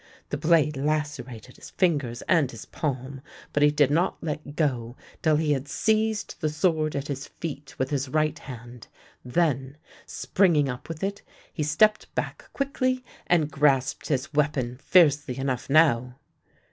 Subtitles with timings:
[0.29, 3.21] The blade lacerated his fingers and his palm,
[3.53, 7.77] but he did not let go till he had seized the sword at his feet
[7.77, 8.87] with his right hand.
[9.23, 9.77] Then,
[10.07, 11.21] springing up with it,
[11.53, 16.15] he stepped back quickly and grasped his weapon fiercely enough now.